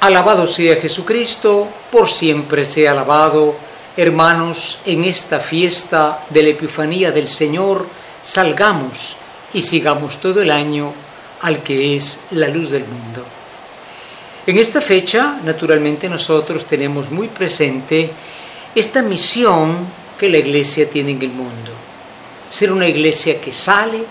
[0.00, 3.56] Alabado sea Jesucristo, por siempre sea alabado.
[3.96, 7.84] Hermanos, en esta fiesta de la Epifanía del Señor,
[8.22, 9.16] salgamos
[9.52, 10.92] y sigamos todo el año
[11.40, 13.24] al que es la luz del mundo.
[14.46, 18.08] En esta fecha, naturalmente, nosotros tenemos muy presente
[18.76, 19.78] esta misión
[20.16, 21.72] que la Iglesia tiene en el mundo.
[22.48, 24.04] Ser una iglesia que sale,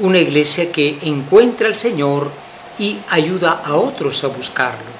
[0.00, 2.30] una iglesia que encuentra al Señor
[2.78, 4.93] y ayuda a otros a buscarlo.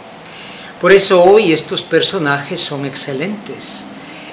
[0.85, 3.87] Por eso hoy estos personajes son excelentes.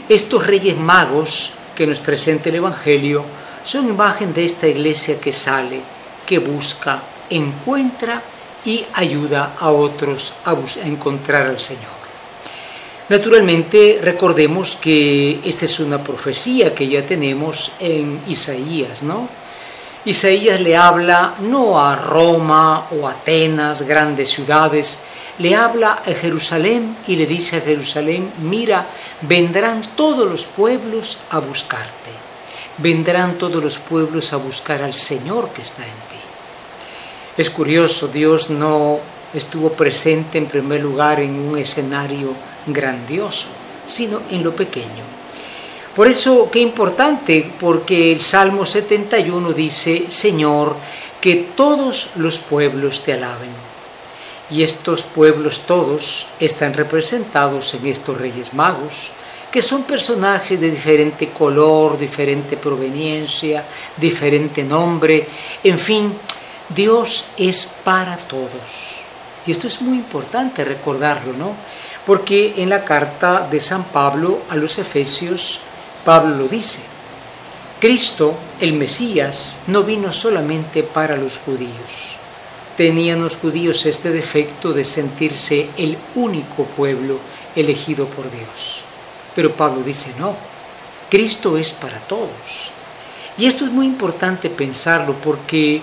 [0.09, 3.23] Estos reyes magos que nos presenta el Evangelio
[3.63, 5.79] son imagen de esta iglesia que sale,
[6.25, 8.21] que busca, encuentra
[8.65, 12.01] y ayuda a otros a, encontrar al Señor.
[13.07, 19.29] Naturalmente, recordemos que esta es una profecía que ya tenemos en Isaías, ¿no?
[20.03, 25.01] Isaías le habla no a Roma o Atenas, grandes ciudades,
[25.41, 28.85] le habla a Jerusalén y le dice a Jerusalén, mira,
[29.21, 32.11] vendrán todos los pueblos a buscarte,
[32.77, 36.21] vendrán todos los pueblos a buscar al Señor que está en ti.
[37.37, 38.99] Es curioso, Dios no
[39.33, 42.33] estuvo presente en primer lugar en un escenario
[42.67, 43.47] grandioso,
[43.85, 45.03] sino en lo pequeño.
[45.95, 50.75] Por eso, qué importante, porque el Salmo 71 dice, Señor,
[51.19, 53.70] que todos los pueblos te alaben
[54.51, 59.11] y estos pueblos todos están representados en estos reyes magos,
[59.49, 63.63] que son personajes de diferente color, diferente proveniencia,
[63.97, 65.27] diferente nombre,
[65.63, 66.13] en fin,
[66.69, 69.01] Dios es para todos.
[69.45, 71.55] Y esto es muy importante recordarlo, ¿no?
[72.05, 75.59] Porque en la carta de San Pablo a los Efesios,
[76.05, 76.81] Pablo lo dice,
[77.79, 82.20] Cristo, el Mesías, no vino solamente para los judíos
[82.81, 87.19] tenían los judíos este defecto de sentirse el único pueblo
[87.55, 88.81] elegido por Dios.
[89.35, 90.35] Pero Pablo dice, no,
[91.07, 92.71] Cristo es para todos.
[93.37, 95.79] Y esto es muy importante pensarlo porque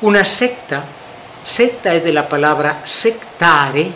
[0.00, 0.82] una secta,
[1.44, 3.90] secta es de la palabra sectare,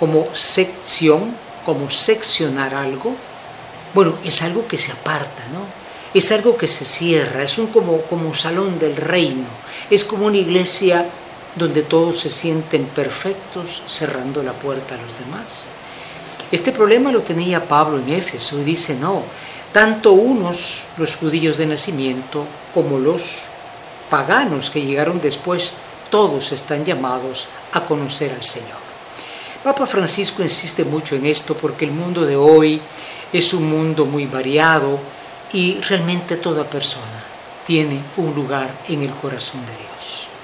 [0.00, 1.36] como sección,
[1.66, 3.14] como seccionar algo,
[3.92, 5.66] bueno, es algo que se aparta, ¿no?
[6.18, 9.48] Es algo que se cierra, es un como, como salón del reino,
[9.90, 11.04] es como una iglesia
[11.56, 15.66] donde todos se sienten perfectos cerrando la puerta a los demás.
[16.52, 19.22] Este problema lo tenía Pablo en Éfeso y dice, no,
[19.72, 23.46] tanto unos, los judíos de nacimiento, como los
[24.08, 25.72] paganos que llegaron después,
[26.10, 28.86] todos están llamados a conocer al Señor.
[29.64, 32.80] Papa Francisco insiste mucho en esto porque el mundo de hoy
[33.32, 35.00] es un mundo muy variado
[35.52, 37.24] y realmente toda persona
[37.66, 40.35] tiene un lugar en el corazón de Dios.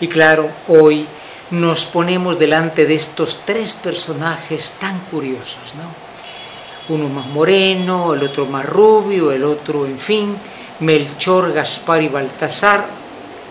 [0.00, 1.06] Y claro, hoy
[1.50, 6.94] nos ponemos delante de estos tres personajes tan curiosos, ¿no?
[6.94, 10.36] Uno más moreno, el otro más rubio, el otro, en fin,
[10.80, 12.86] Melchor, Gaspar y Baltasar.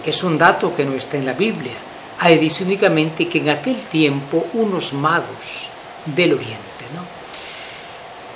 [0.06, 1.74] Es un dato que no está en la Biblia.
[2.20, 5.70] Ahí dice únicamente que en aquel tiempo unos magos
[6.06, 7.02] del oriente, ¿no?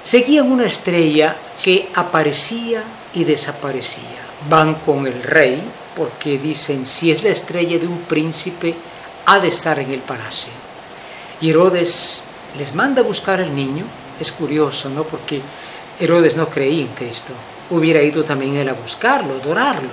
[0.03, 4.21] Seguían una estrella que aparecía y desaparecía.
[4.49, 5.61] Van con el rey,
[5.95, 8.75] porque dicen, si es la estrella de un príncipe,
[9.25, 10.51] ha de estar en el palacio.
[11.41, 12.23] Y Herodes
[12.57, 13.85] les manda a buscar al niño.
[14.19, 15.03] Es curioso, ¿no?
[15.03, 15.41] Porque
[15.99, 17.33] Herodes no creía en Cristo.
[17.69, 19.89] Hubiera ido también él a buscarlo, adorarlo.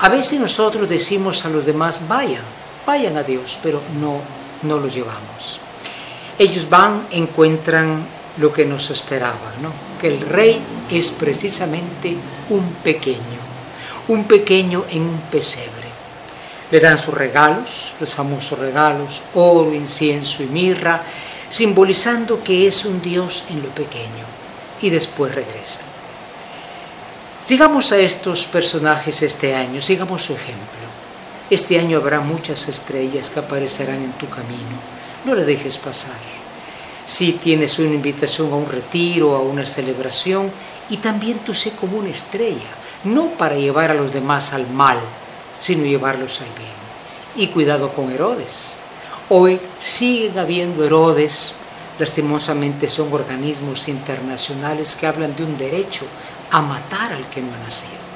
[0.00, 2.42] A veces nosotros decimos a los demás, vayan,
[2.86, 4.20] vayan a Dios, pero no,
[4.62, 5.60] no los llevamos.
[6.38, 8.04] Ellos van, encuentran
[8.36, 9.72] lo que nos esperaba, ¿no?
[10.00, 10.60] Que el rey
[10.90, 12.14] es precisamente
[12.50, 13.45] un pequeño
[14.08, 15.86] un pequeño en un pesebre.
[16.70, 21.02] Le dan sus regalos, los famosos regalos, oro, incienso y mirra,
[21.50, 24.24] simbolizando que es un Dios en lo pequeño,
[24.82, 25.80] y después regresa.
[27.42, 30.86] Sigamos a estos personajes este año, sigamos su ejemplo.
[31.48, 34.76] Este año habrá muchas estrellas que aparecerán en tu camino,
[35.24, 36.18] no le dejes pasar.
[37.06, 40.50] Si tienes una invitación a un retiro, a una celebración,
[40.90, 42.66] y también tú sé como una estrella,
[43.06, 44.98] no para llevar a los demás al mal,
[45.60, 46.76] sino llevarlos al bien.
[47.36, 48.76] Y cuidado con Herodes.
[49.28, 51.54] Hoy siguen habiendo Herodes,
[51.98, 56.04] lastimosamente son organismos internacionales que hablan de un derecho
[56.50, 58.06] a matar al que no ha nacido.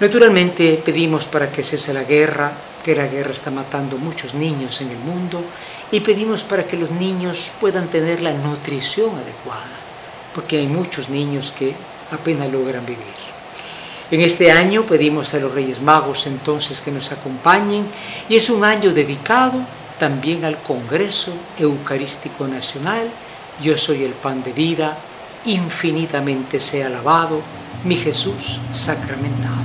[0.00, 2.52] Naturalmente pedimos para que cese la guerra,
[2.84, 5.42] que la guerra está matando muchos niños en el mundo,
[5.90, 9.76] y pedimos para que los niños puedan tener la nutrición adecuada,
[10.34, 11.74] porque hay muchos niños que
[12.12, 13.28] apenas logran vivir.
[14.10, 17.86] En este año pedimos a los Reyes Magos entonces que nos acompañen
[18.26, 19.60] y es un año dedicado
[19.98, 23.10] también al Congreso Eucarístico Nacional.
[23.62, 24.96] Yo soy el pan de vida,
[25.44, 27.42] infinitamente sea alabado
[27.84, 29.57] mi Jesús sacramentado.